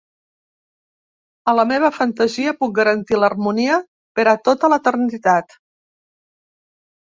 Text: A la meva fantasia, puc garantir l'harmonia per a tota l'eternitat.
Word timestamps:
A 1.51 1.53
la 1.59 1.65
meva 1.71 1.91
fantasia, 1.97 2.53
puc 2.61 2.73
garantir 2.79 3.19
l'harmonia 3.25 3.77
per 4.21 4.27
a 4.33 4.35
tota 4.49 4.71
l'eternitat. 4.75 5.55